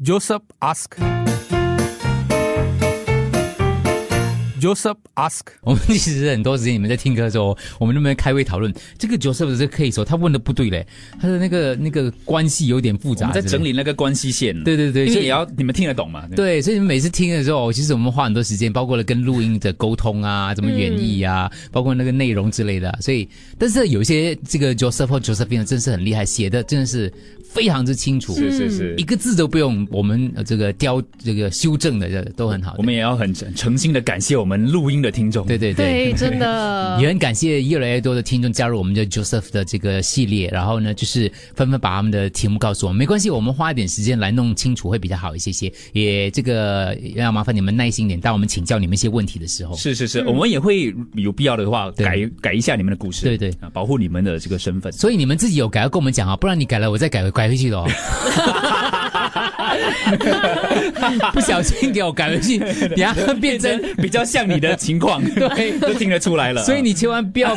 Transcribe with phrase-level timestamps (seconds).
[0.00, 0.96] Joseph ask.
[4.60, 5.40] Joseph ask.
[5.62, 10.86] 我们其实很多时间你们在听歌的时候，我们那边开会讨论这个 Joseph 的这个 case 哦，他问的不对嘞，
[11.20, 14.54] 他的那个那个关系有点复杂，我们在是不是整理那个关系线。
[14.64, 16.26] 对对对所以也要你们听得懂嘛。
[16.34, 22.96] 对，所以你们每次听的时候，其实我们花很多时间，包括了跟录音的沟通啊，怎么演绎啊，包括那个内容之类的。
[23.00, 23.28] 所以，
[23.58, 27.12] 但是有一些这个 Joseph 或 Josephine 真是很厉害，写的真的是
[27.42, 32.76] 非常之清楚，是是是一个字都不用我们呃这个雕这个修正的，这都很好。
[32.78, 35.46] 我们也要很诚诚心的感谢我们录音的听众。
[35.46, 36.12] 对对对。
[36.12, 42.98] 对，真的 也很感谢越来越多的听众加入我们的 Joseph 的这个系列，然后呢，就是纷纷把他们的题目告诉我们。
[42.98, 45.72] 没关系，我们花一点时间来弄清楚会比较好一些些。
[45.92, 49.76] 也这个要麻烦你们耐心点，当我们请教你们一些问题的时候。
[49.76, 54.92] 是是是，我们也会有必要的话改改一下你们的故事，对对啊，保护你们的这个身份。
[54.92, 57.88] 所以你们自己有改要跟我们讲啊，不然你改了我再改改回去的哦。
[61.32, 62.58] 不小心给我改回去，
[62.96, 66.62] 你要变成比较像你的情况， 对都听得出来了。
[66.64, 67.56] 所以你千万不要，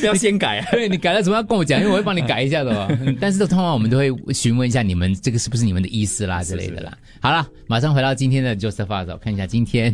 [0.00, 0.66] 不要先改啊。
[0.72, 2.86] 对你改了怎么要跟我讲，因为我会帮你改一下的哦。
[3.00, 6.92] 嗯但是通常我们都会询问一下你们这个是不是你们的意思啦之类的啦。
[7.20, 9.92] 好了，马上回到今天的 Joseph 我看一下今天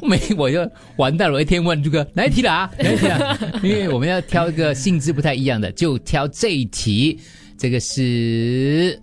[0.00, 3.38] 我没我就完蛋了，我一天问这个哪一题啦，哪一题了？
[3.62, 7.18] 因为我们要挑一个性质不太一样的，就挑这一题。
[7.56, 9.00] 这个是，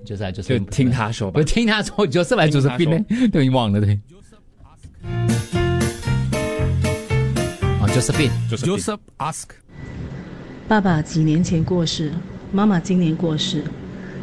[0.00, 1.44] 哎，就是啊，就是就听他说吧我。
[1.44, 3.28] 听他说 Joseph 还是听他 Josephine 呢？
[3.28, 3.98] 都已经忘了对。
[7.80, 8.30] 哦，Josephine。
[8.50, 9.48] Joseph ask.
[10.66, 12.12] 爸爸几年前过世，
[12.52, 13.64] 妈妈今年过世，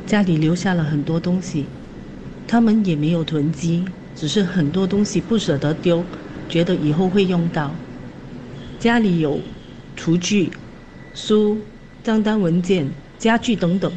[0.05, 1.65] 家里留下了很多东西，
[2.47, 6.03] 他们也没有囤积，只是很多东西不舍得丢，
[6.47, 7.73] 觉得以后会用到。
[8.79, 9.39] 家里有
[9.95, 10.51] 厨具、
[11.13, 11.59] 书、
[12.03, 13.91] 账单文件、家具等等，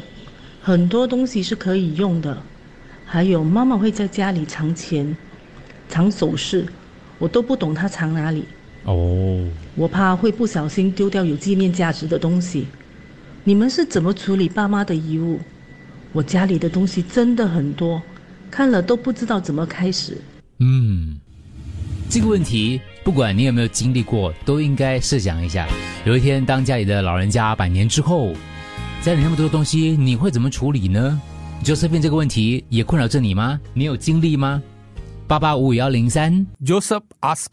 [0.61, 2.37] 很多东西是可以用的。
[3.05, 5.17] 还有妈妈会在家里藏钱、
[5.89, 6.65] 藏首饰，
[7.17, 8.45] 我都不懂她藏哪里。
[8.83, 9.45] 哦，
[9.75, 12.67] 我怕会不小心丢掉有纪念价值的东西。
[13.43, 15.39] 你们是怎么处理爸妈的遗物？
[16.13, 18.01] 我家里的东西真的很多，
[18.49, 20.17] 看了都不知道怎么开始。
[20.59, 21.17] 嗯，
[22.09, 25.67] 这个问题，不管你有没有经历过，都应该设想一下。
[26.05, 28.33] 有一天，当家里的老人家百年之后，
[29.03, 31.19] 家里那么多东西，你会怎么处理呢
[31.63, 33.59] ？Josephine 这个问题也困扰着你吗？
[33.73, 34.61] 你有经历吗？
[35.27, 37.47] 八八五五幺零三，Joseph ask.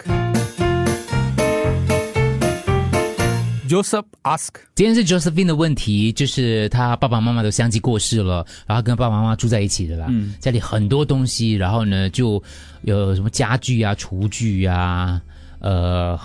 [3.67, 4.49] Joseph ask.
[4.75, 10.05] 今天是 Josephine 的问题，就是他爸爸妈妈都相继过世了，然后跟爸爸妈妈住在一起的啦。
[10.11, 12.43] 嗯，家里很多东西，然后呢，就
[12.83, 15.19] 有什么家具啊、厨具啊，
[15.61, 16.21] 呃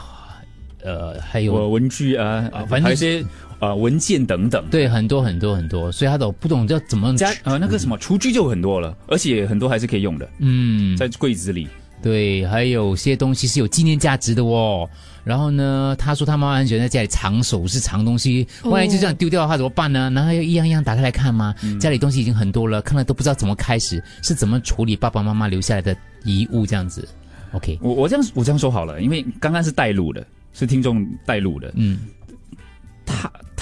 [0.83, 3.23] 呃，还有文具啊，啊反正还有一些
[3.63, 4.65] 呃文件等等。
[4.69, 11.67] 对，很多很多很多，所以他都不懂要怎么家呃那个什么厨具就很多了，而且很多还是可以用的，嗯，在柜子里。
[12.01, 14.89] 对，还有些东西是有纪念价值的哦。
[15.23, 20.11] 然后呢，他说他妈妈很喜欢在家里藏首饰、藏东西，万一就这样丢掉的话怎么办呢？
[20.13, 21.55] 然后要一样一样打开来看吗？
[21.79, 27.07] 家里东西已经很多了，看了都不知道怎么开始，是怎么处理爸爸妈妈留下来的遗物这样子。
[27.53, 31.99] OK，我我这样我这样说好了，因为刚刚是带路的，是听众带路的，嗯，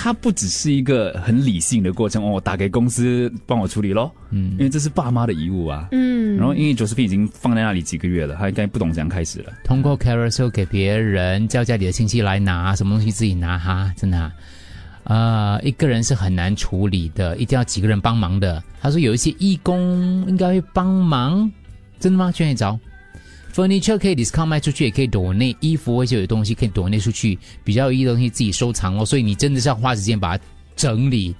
[0.01, 9.53] 他他不只是一个很理性的过程哦，我打给公司帮我处理咯，嗯，因为这是爸妈的遗物啊，嗯，然后因为 Josephine 已经放在那里几个月了，他应该不懂怎样开始了。
[9.63, 18.61] 通过 Carousel 给别人，叫家里的亲戚来拿，什么东西自己拿哈，真的啊、呃一个人是很难处理的，一定要几个人帮忙的。
[18.81, 21.50] 他说有一些义工应该会帮忙，
[22.00, 22.31] 真的吗？
[22.31, 22.78] 去哪里找
[23.53, 29.06] ？Furniture 可以 discount 卖出去，也可以 donate 衣服或者有东西可以 donate 出去，比较有意义的东西自己收藏哦。
[29.06, 30.44] 所以你真的是要花时间把它
[30.75, 31.35] 整理，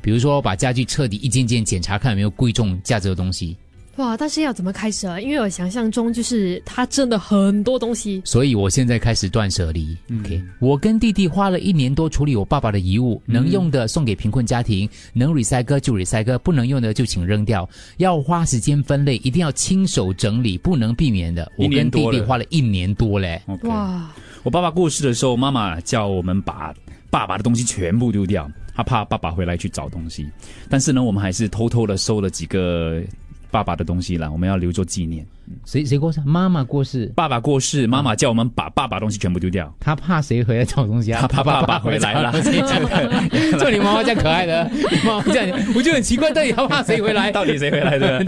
[0.00, 3.56] 比如说把家具彻底一件件检查，看有没有贵重价值的东西。
[3.98, 5.20] 哇，但是要怎么开始啊？
[5.20, 9.96] 因为我想象中就是他真的很多东西，所以我现在开始断舍离。
[10.20, 17.68] OK，我跟弟弟花了一年多处理我爸爸的遗物，能用的送给贫困家庭，能 recycle 就 recycle，不能用的就请扔掉。
[17.96, 21.50] 要花时间分类，一定要亲手整理，不能避免的。
[21.58, 23.42] 我跟弟弟花了一年多嘞。
[23.46, 24.10] OK，哇，
[24.44, 26.72] 我爸爸过世的时候，妈妈叫我们把
[27.10, 30.30] 爸爸的东西全部丢掉，他怕爸爸回来去找东西。
[30.70, 33.02] 但是呢，我们还是偷偷的收了几个
[33.50, 35.26] 爸爸的东西了，我们要留作纪念。
[35.64, 36.20] 谁谁过世？
[36.26, 39.74] 妈妈过世，爸爸过世，妈妈叫我们把爸爸的东西全部丢掉。
[39.80, 41.20] 他怕谁回来找东西啊？
[41.22, 42.32] 他怕爸爸回来了
[43.58, 47.30] 做 你妈妈这样可爱的，你妈妈这样，我就很奇怪，到底他怕谁回来？
[47.32, 48.22] 到底谁回来的？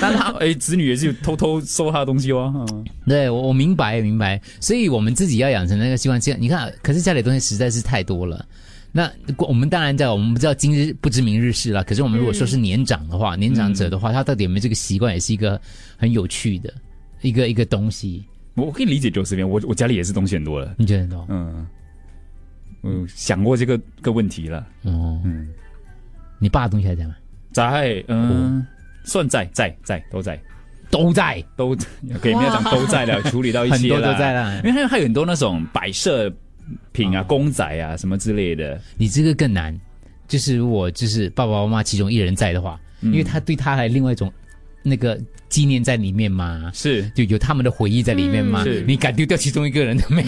[0.00, 2.52] 但他哎，子女也是有偷偷收他的东西哦。
[2.56, 6.20] 嗯对我我明白明白，所以我们自己要养成那个习惯。
[6.20, 8.44] 这样你看，可是家里的东西实在是太多了。
[8.96, 9.12] 那
[9.46, 11.84] 我们当然在我们不知道今日不知明日事了。
[11.84, 15.60] 可是我们如果说是年长的话，年长者的话，他到底有没有这个习惯，也是一个
[15.98, 16.72] 很有趣的
[17.20, 18.24] 一个一个东西。
[18.54, 21.26] 我可以理解九十边，我我家里也是东西很多了，你觉得呢？
[21.28, 21.66] 嗯，
[22.80, 25.46] 我想过这个个问题了，哦，嗯，
[26.38, 27.14] 你爸的东西还在吗？
[27.52, 28.66] 在嗯、
[29.04, 30.40] 算在在在都在
[30.90, 31.76] 都在，都
[32.18, 34.64] 可以没有讲都在了， 处理到一很多些了，都在啦因。
[34.64, 36.32] 为还有还有很多那种摆设
[36.92, 37.24] 品啊、哦。
[37.28, 39.78] 公仔啊什么之类的，你这个更难，
[40.28, 43.12] 就是如果就是爸爸妈妈其中一人在的话，嗯。
[43.12, 44.32] 因为他对他还另外一种
[44.88, 45.18] 那个
[45.48, 48.62] 纪念在里面嘛，是，就有他们的回忆在里面嘛。
[48.62, 48.84] 嗯是。
[48.86, 50.22] 你敢丢掉其中一个人的没？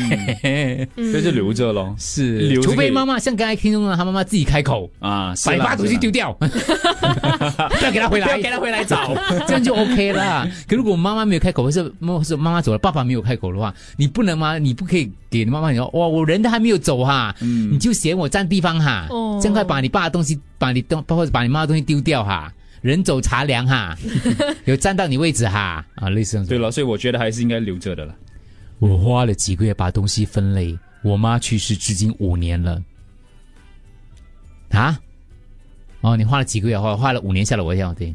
[0.97, 1.95] 所以就留着咯。
[1.97, 2.39] 是。
[2.39, 9.15] 留除非妈妈像刚才听众的他妈妈自己开口，啊，是啦把把东西丢，掉， 不要给他回来，不要给他回来找，
[9.47, 10.49] 这样就 OK 了。
[10.67, 14.59] 可如果妈妈没有开口，或是或是妈妈走了，爸爸没有开口的话，你不能吗？
[14.59, 17.73] 你不可以给妈妈你说哇，我人都还没有走哈，嗯。
[17.73, 19.39] 你就嫌我占地方哈，哦。
[19.41, 23.97] 这样快把你爸的东西，把你东，包括把你妈的东西丢掉哈，人走茶凉哈，
[24.67, 26.49] 有占到你位置哈啊，类似这样子。
[26.51, 28.15] 对了，所以我觉得还是应该留着的了。
[28.79, 32.83] 我花了几个月把东西分类，我妈去世至今五年了。
[34.71, 34.99] 啊？
[36.01, 36.79] 哦，你花了几个月？
[36.79, 38.15] 花花了五年下来，我要对。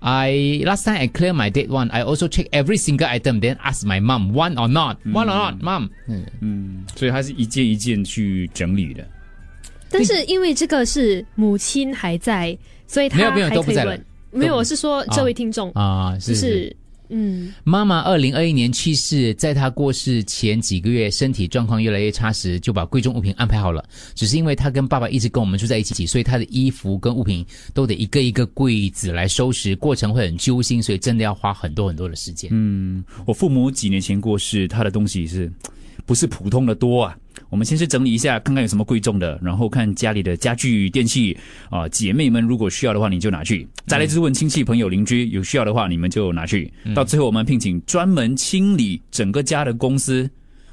[0.00, 1.90] I last time I clear my date one.
[1.90, 5.34] I also check every single item, then ask my mom one or not, one or
[5.34, 5.90] not, mom.
[6.06, 9.04] 嗯，嗯，所以它是一件一件去整理的。
[9.90, 12.56] 但是因为这个是母亲还在，
[12.88, 13.96] 所以他没有没有都不在了。
[14.32, 16.76] 没有，我是说这位听众，啊，就是是
[17.10, 23.82] 嗯，妈妈二零二一年去世，在她过世前几个月，身体状况越来越差时，就把贵重物品安排好了。
[24.14, 27.42] 只是因为她跟爸爸一直跟我们住在一起，所以她的衣服跟物品
[27.72, 32.50] 都得一个一个柜子来收拾，过程会很揪心，所以真的要花很多很多的时间。
[32.52, 35.50] 嗯，我父母几年前过世，他的东西是
[36.04, 37.16] 不是普通的多啊？
[37.50, 41.36] 我们先是整理一下，看看有什么贵重的，然后看家里的家具、电器
[41.70, 46.72] 啊、姐妹们如果需要的话，你就拿去；再来就是问亲戚、朋友、邻居有需要的话，你们就拿去。
[46.94, 50.28] 到最后，我们聘请专门清理整个家的公司。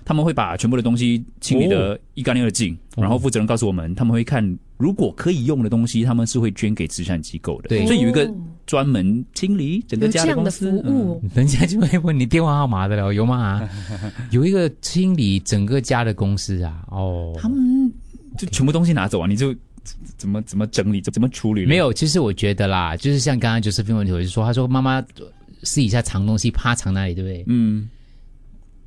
[0.07, 7.69] 他们会把全部的东西清理得一干二净，然后负责人告诉我们，他们会看如果可以用的东西，他们是会捐给慈善机构的。
[7.69, 13.67] 对所以有一个哦专门清理整个有这样的公司服务，人家就会问你电话号码的了，有吗？
[14.31, 17.91] 有一个清理整个家的公司啊，哦，他们
[18.37, 19.53] 就全部东西拿走啊，你就
[19.83, 21.65] 怎怎么怎么整理，怎么处理？
[21.65, 24.99] 没，有，其实我觉得啦，就是像刚刚 Josephine 问题，我就说，他说妈妈
[25.63, 27.43] 私底下藏东西，怕藏哪里，对不对？
[27.47, 27.87] 嗯，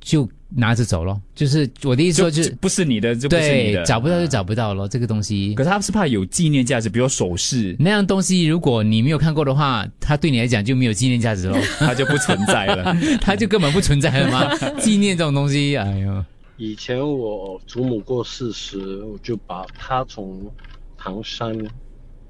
[0.01, 1.21] 就拿着走咯。
[1.35, 4.27] 就是我的意思说，就是不是你的，就不是你对的，，找不到就啊。
[4.27, 4.87] 找不到咯。
[4.87, 12.95] 这个东西可，是他是怕有纪念价值，比如首饰，那样东西，如果你没有看过的话，它对你来讲就没有纪念价值咯， 它就不存在了。
[13.21, 14.55] 它就根本不存在了吗？
[14.79, 16.25] 纪念这种东西，哎呦，
[16.57, 20.51] 以前我祖母过世时，我就把她从
[20.97, 21.55] 唐山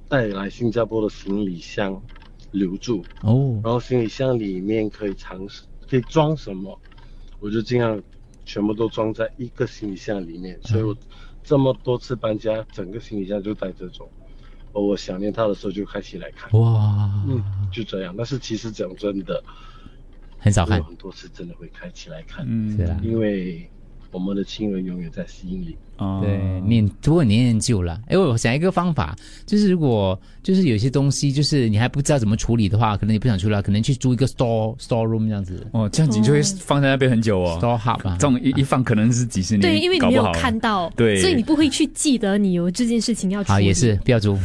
[0.08, 2.00] 带来新加坡的行李箱
[2.52, 5.40] 留住，哦，然后行李箱里面可以藏
[5.90, 6.80] 可以装什么，
[7.40, 8.02] 我就尽量
[8.46, 10.96] 全部都装在一个行李箱里面，所以我
[11.44, 14.10] 这么多次搬家，整个行李箱就带这种。
[14.72, 18.14] 而我想念他的时候就开起来看，哇，嗯，就这样。
[18.16, 19.44] 但是其实讲真的，
[20.38, 23.00] 很少看很多次真的会开起来看，嗯。
[23.02, 23.68] 因为
[24.12, 25.78] 我们的亲人永远在心里。
[25.98, 28.00] 哦对，念不过念念旧了。
[28.08, 29.14] 哎，我想一个方法，
[29.46, 37.60] 就是如果就是有些东西，就是你还不知道怎么处理的话，可能你不想处理了，可能去租一个 store store room 这样子哦，这样子你就会放在那边很久哦。
[37.62, 38.30] ，store hub 啊这。
[38.30, 43.66] 种一一放可能是几十年，对，因为你没有看到，对所以你不会去记得你有这件事情要处好，理。
[43.66, 44.38] 也是不要租。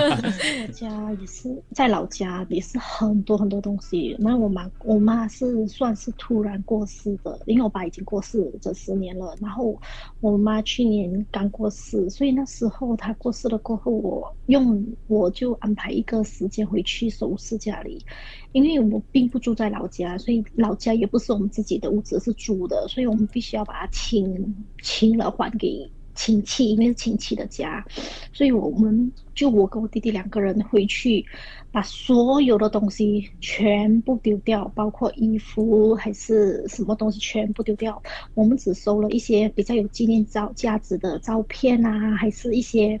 [0.72, 0.88] 家
[1.20, 4.16] 也是在老家，也是很多很多东西。
[4.18, 9.36] 那我妈，我妈是算是突然过世的，因为我爸已经过世这十年了。
[9.40, 9.78] 然后
[10.20, 18.04] 我妈去年刚过世，所以那时候她过世了过后，我用我就安排一个时间回去收拾家里，
[18.52, 27.84] 因为我并不住在老家，所以老家也不是我们自己的屋子，是租的，所以我们必须要把它清清了还给亲戚，因为是亲戚的家。
[28.32, 31.24] 所以我们就我跟我弟弟两个人回去，
[31.70, 38.02] 把所有的东西全部丢掉，包括衣服还是什么东西全部丢掉。
[38.34, 43.00] 我们只收了一些比较有纪念照价值的照片啊，还是一些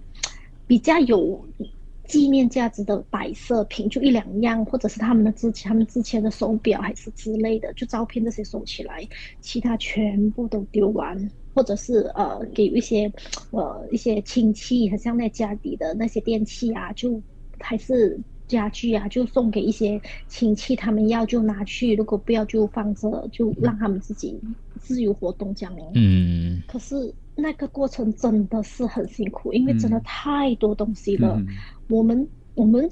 [0.66, 1.46] 比较有。
[2.06, 9.06] 纪念价值的摆设品就一两样，或者是他们的之前他们之前的手表还是之类的，就照片这些收起来，
[9.40, 13.12] 其他全部都丢完，或者是呃给一些
[13.50, 17.22] 呃一些亲戚，很像在家里的那些电器啊，就
[17.58, 24.40] 还是家具啊，就送给一些亲戚，他们要就拿去，如果不要就放着，就让他们自己
[24.80, 25.92] 自由活动这样哦。
[25.94, 31.36] 嗯，可是那个过程真的是很辛苦，因为真的太多东西了。
[31.36, 31.46] 嗯
[31.88, 32.88] 我们我们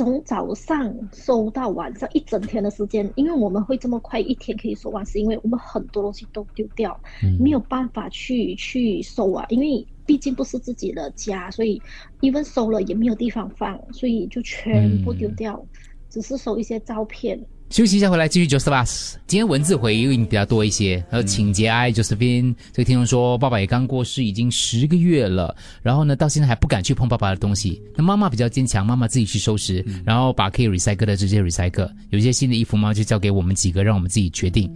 [0.00, 11.82] 从早上收到晚上一整天的时间，因为我们会这么快一天可以收完，是因为我们很多东西都丢掉，嗯没有办法去去收啊，因为毕竟不是自己的家，所以
[12.22, 15.68] even 收了也没有地方放，所以就全部丢掉，
[16.08, 17.46] 只是收一些照片。
[17.70, 19.12] 休息一下，回来继续 Josephus。
[19.28, 22.52] 今天文字回应比较多一些，还有请节哀 Josephine。
[22.72, 27.80] 这个听众说，爸爸也刚过世，已经十个月了，然后呢，到现在还不敢去碰爸爸的东西。
[27.94, 31.88] 那妈妈比较坚强，妈妈自己去收拾，然后把可以 recycle 的直接 recycle。
[32.10, 34.68] 有一些新的衣服妈妈就交给我们几个，让我们自己决定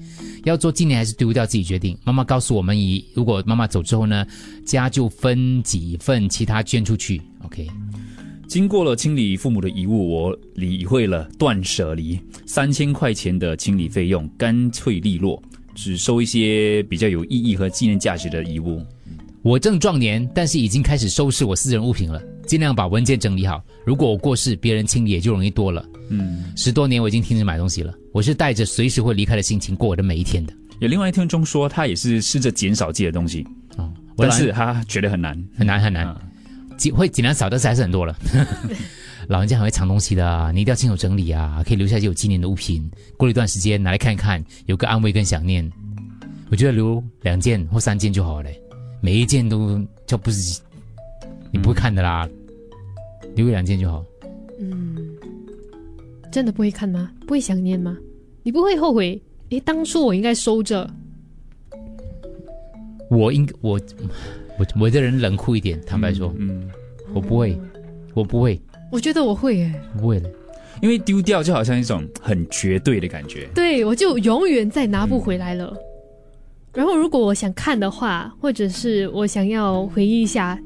[0.45, 1.99] 要做纪念还是丢掉，自己决定。
[2.05, 4.25] 妈妈告诉我们，以如果妈妈走之后呢，
[4.65, 7.21] 家就分几份，其他捐出去。
[7.43, 7.67] OK。
[8.47, 15.43] 经过了清理父母的遗物，我理会了断舍离，三千块钱的清理费用干脆利落，
[15.75, 18.83] 只收一些比较有意义和纪念价值的遗物。
[19.43, 23.63] 我正壮年，但是已经开始收拾我私人物品了，尽量把文件整理好。
[23.85, 25.85] 如果我过世，别人清理也就容易多了。
[26.09, 30.53] 嗯，十多年我已经停止买东西了，我是带着随时会离开的心情过我的每一天的。
[30.81, 33.47] 有另外一听众说，他也是试着减少自己的东西，
[33.77, 35.39] 哦，但是他觉得很难。
[35.57, 36.21] 很难很难啊，
[36.85, 38.15] 尽会尽量少，但是还是很多了。
[39.27, 45.67] 老人家很会藏东西的啊，你一定要亲手整理啊，可以留下一些有纪念的物品，过了一段时间拿来看一看，有个安慰跟想念。
[46.51, 48.51] 我觉得留两件或三件就好了，
[49.01, 50.61] 每一件都就不是
[51.51, 52.29] 你不会看的啦，
[53.35, 54.05] 留个两件就好。
[54.61, 54.95] 嗯，
[56.31, 57.11] 真的不会看吗？
[57.23, 57.97] 不会想念吗？
[58.43, 59.19] 你不会后悔？
[59.49, 60.87] 诶，当初我应该收着。
[63.09, 63.81] 我应我
[64.59, 66.71] 我我这人冷酷一点，坦白说，嗯，
[67.13, 67.59] 我不会，
[68.15, 70.31] 我不会，我觉得我会耶，不会的。
[70.83, 73.49] 因为丢掉就好像一种很绝对的感觉。
[73.55, 75.75] 对我就永远再拿不回来了。
[76.75, 80.59] 然后如果我想看的话，或者是我想要回忆一下，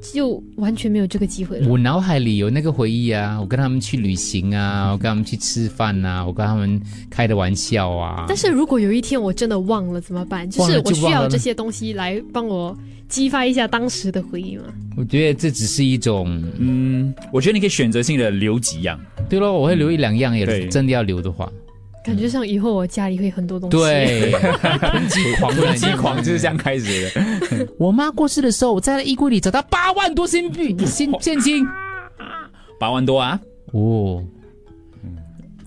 [0.00, 1.68] 就完全没有这个机会了。
[1.68, 8.24] 我脑海里有那个回忆啊，我跟他们去旅行啊，我跟他们去吃饭啊，我跟他们开的玩笑啊。
[8.28, 10.48] 但是如果有一天我真的忘了怎么办？
[10.48, 12.76] 就是我需要这些东西来帮我
[13.08, 14.64] 激发一下当时的回忆吗。
[14.96, 18.98] 我觉得这只是一种，嗯，我觉得你可以选择性的留几样。
[19.28, 21.50] 对咯，我会留一两样，也对真的要留的话，
[22.06, 24.30] 感觉上以后我家里会很多东西。，对，
[24.78, 27.66] 囤积狂的 囤积狂就是这样开始的。
[27.78, 31.66] 我妈过世的时候，我在衣柜里找到八万多新币新现金。
[32.78, 33.40] 八万多啊！
[33.72, 34.22] 哦，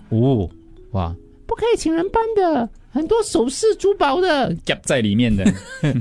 [0.10, 0.50] 哦，
[0.92, 1.14] 哇，
[1.46, 5.46] 不可以请人搬的，很多首饰珠宝的，夹在里面的，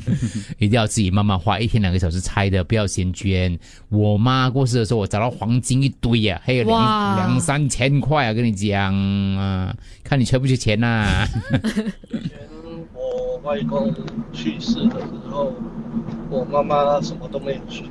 [0.59, 3.59] 一定要自己慢慢花，一天两个小时拆的，不要先捐。
[3.88, 8.95] 我妈过世的时候，我找到黄金一堆呀、还有两两三千块啊，跟你讲。
[9.37, 11.28] 啊，看你缺不缺钱呐、啊？
[12.95, 13.95] 我外公
[14.33, 15.52] 去世的时候，
[16.30, 17.85] 我妈妈什么都没有选，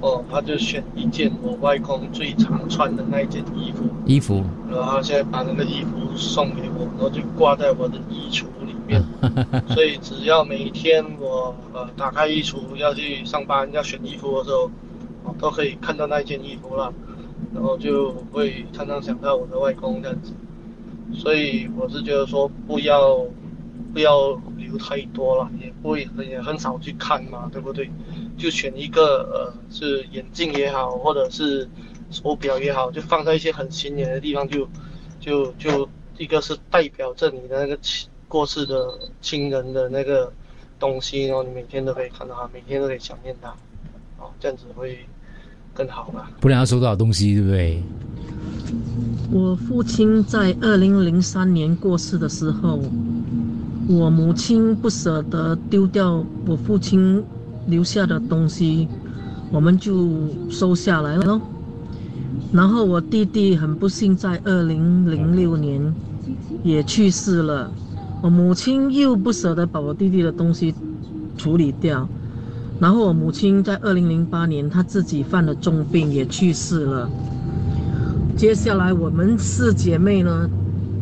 [0.00, 9.02] 哦，他就选一件我外公最常穿的那一件衣服，衣服，然后现在把那个衣服送给我，然后就挂在我的衣橱里面。
[9.68, 14.70] 所以只要每一天我呃打开衣橱要去上班要选衣服的时候，
[15.24, 16.92] 哦都可以看到那一件衣服了，
[17.54, 20.32] 然后就会常常想到我的外公这样子。
[21.12, 23.18] 所以我是觉得说不要
[23.92, 24.40] 不要
[24.70, 27.90] 留太多了，也不会也很少去看嘛，对不对？
[28.38, 31.68] 就选一个呃是眼镜也好，或者是
[32.10, 34.66] 手表也好，就放在一些很显眼的地方就，
[35.20, 40.32] 就就一个是代表着你的那个亲过世的亲人的那个
[40.78, 43.48] 东西，然后你每天都可以看到他，每天都可以想念他，
[44.18, 44.98] 哦，这样子会
[45.74, 46.30] 更好吧。
[46.40, 47.82] 不然要收多少东西，对不对？
[49.32, 52.80] 我父亲在二零零三年过世的时候，
[53.90, 57.20] 我母亲不舍得丢掉我父亲
[57.66, 58.86] 留下的东西，
[59.50, 60.08] 我们就
[60.48, 61.40] 收下来了。
[62.52, 65.92] 然后我弟弟很不幸在二零零六年
[66.62, 67.68] 也去世了，
[68.22, 70.72] 我母亲又不舍得把我弟弟的东西
[71.36, 72.08] 处理掉。
[72.78, 77.10] 然后我母亲在二零零八年她自己犯了重病也去世了。
[78.36, 80.48] 接下来我们四姐妹呢，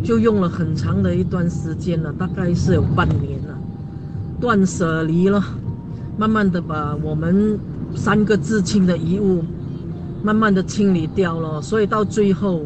[0.03, 3.59] 就用了很长的一段时间了，大概是有半年了，
[4.41, 5.43] 断舍离了，
[6.17, 7.59] 慢慢的把我们
[7.95, 9.45] 三个至亲的遗物，
[10.23, 11.61] 慢慢的清理掉了。
[11.61, 12.63] 所以到最后，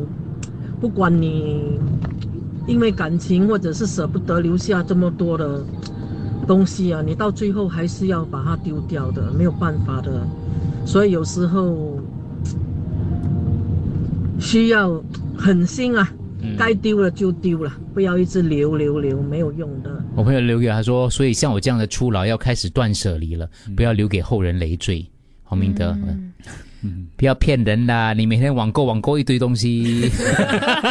[0.81, 1.79] 不管你
[2.67, 5.65] 因为感情或者是舍不得留下这么多的
[6.47, 10.27] 东西啊，你到最后还是要把它丢掉的，没有办法的。
[10.85, 11.99] 所以有时候。
[14.39, 15.01] 需要
[15.39, 16.09] 狠心啊，
[16.59, 19.91] 该丢了就丢了，不要一直留留留，没有用的。
[20.15, 25.07] 我朋友留给他说，所以像我这样的初老要开始断舍离了，不要留给后人累赘。
[25.45, 25.95] 洪明德，
[26.83, 28.15] 嗯， 不要骗人啦！
[28.15, 30.09] 你每天网购网购一堆东西，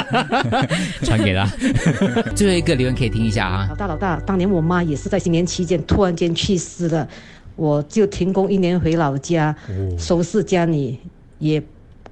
[1.01, 1.47] 传给他。
[2.35, 3.75] 最后一个留言可以听一下啊老。
[3.75, 7.07] 大老大，当年我妈也是在新年期间突然间去世了，
[7.55, 9.55] 我就停工一年回老家，
[9.97, 10.99] 收拾家里，
[11.39, 11.61] 也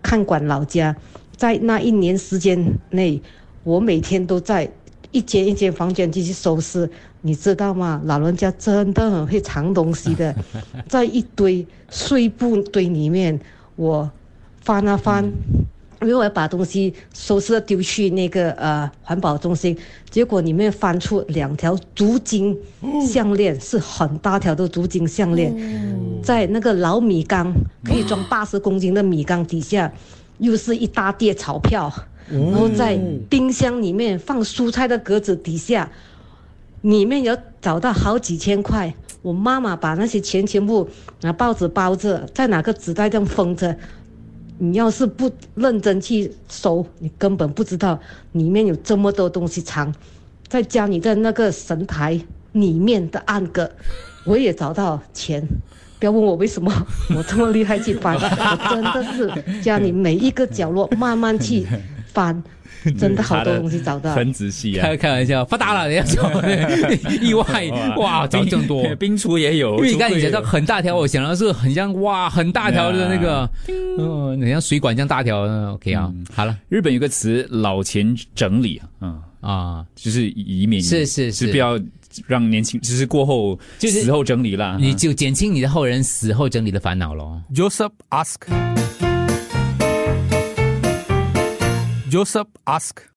[0.01, 0.95] 看管老家。
[1.39, 3.21] 在那一年时间内，
[3.63, 4.69] 我每天都在
[5.11, 6.89] 一间一间房间进去收拾，
[7.21, 8.01] 你知道吗？
[8.03, 10.35] 老人家真的很会藏东西的，
[10.89, 13.39] 在一堆碎布堆里面，
[13.77, 14.11] 我
[14.59, 15.31] 翻啊翻。
[16.01, 19.77] 因为我要把东西收拾了丢去那个呃环保中心，
[20.09, 22.57] 结果里面翻出两条足金
[23.05, 25.53] 项链，是很大条的足金项链，
[26.23, 27.53] 在那个老米缸
[27.83, 29.91] 可以装八十公斤的米缸底下，
[30.39, 31.91] 又是一大叠钞票，
[32.29, 35.89] 然后在冰箱里面放蔬菜的格子底下，
[36.81, 38.93] 里面有找到好几千块。
[39.21, 40.89] 我妈妈把那些钱全部
[41.21, 43.75] 拿报纸包着，在哪个纸袋这样封着。
[44.61, 47.99] 你要是不认真去收，你根本不知道
[48.33, 49.93] 里面有这么多东西藏。
[50.47, 52.19] 在家里在那个神台
[52.53, 53.69] 里面的暗格，
[54.25, 55.45] 我也找到钱。
[55.99, 56.71] 不要问我为什么
[57.15, 61.67] 我这么厉害去翻，我真的是家里每一个角落慢慢去
[62.13, 62.41] 翻，
[62.97, 64.15] 真的好多东西找到。
[64.15, 64.95] 很仔细啊开。
[64.97, 66.31] 开玩笑，发达了，人家说
[67.21, 67.43] 意外
[67.97, 68.95] 哇，找这么多。
[68.95, 73.49] 冰厨也有， 因为你看你讲到很大条，我想到是很像哇很大条的那个，
[73.97, 75.71] 嗯，很像水管这样大条的。
[75.73, 81.77] OK 啊，好了日本有个词“老钱整理”啊，嗯，啊，就是以免是是是是不要
[82.27, 84.77] 让年轻，只是过后就是死后整理啦。
[84.79, 87.41] 你就减轻你的后人死后整理的烦恼咯。
[87.53, 88.35] Joseph ask.
[92.09, 93.03] Joseph ask.